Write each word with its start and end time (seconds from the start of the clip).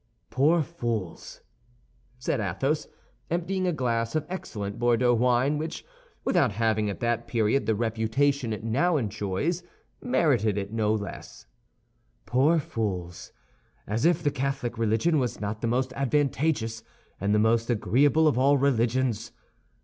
"Poor 0.31 0.63
fools!" 0.63 1.41
said 2.17 2.39
Athos, 2.39 2.87
emptying 3.29 3.67
a 3.67 3.71
glass 3.71 4.15
of 4.15 4.25
excellent 4.29 4.79
Bordeaux 4.79 5.13
wine 5.13 5.59
which, 5.59 5.85
without 6.25 6.53
having 6.53 6.89
at 6.89 7.01
that 7.01 7.27
period 7.27 7.67
the 7.67 7.75
reputation 7.75 8.51
it 8.51 8.63
now 8.63 8.97
enjoys, 8.97 9.61
merited 10.01 10.57
it 10.57 10.73
no 10.73 10.91
less, 10.91 11.45
"poor 12.25 12.57
fools! 12.57 13.31
As 13.85 14.03
if 14.03 14.23
the 14.23 14.31
Catholic 14.31 14.75
religion 14.75 15.19
was 15.19 15.39
not 15.39 15.61
the 15.61 15.67
most 15.67 15.93
advantageous 15.93 16.81
and 17.19 17.35
the 17.35 17.37
most 17.37 17.69
agreeable 17.69 18.27
of 18.27 18.39
all 18.39 18.57
religions! 18.57 19.31